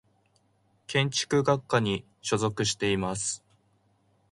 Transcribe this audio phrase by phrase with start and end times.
[0.87, 3.43] 建築学科に所属しています。